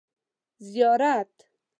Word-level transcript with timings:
زیارت 0.69 1.35